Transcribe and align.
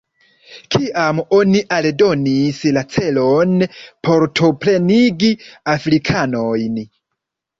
Kiam 0.75 1.19
oni 1.39 1.59
aldonis 1.75 2.61
la 2.77 2.83
celon 2.95 3.53
partoprenigi 4.09 5.31
afrikanojn? 5.77 6.83